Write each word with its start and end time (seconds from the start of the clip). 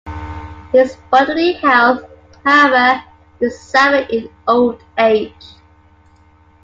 His 0.71 0.95
bodily 1.11 1.53
health, 1.53 2.05
however, 2.43 3.03
did 3.39 3.51
suffer 3.51 4.07
in 4.11 4.31
old 4.47 4.81
age. 4.97 5.45